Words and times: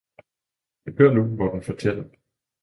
Hør 0.97 1.13
nu, 1.13 1.35
hvor 1.35 1.51
den 1.51 1.63
fortæller. 1.63 2.03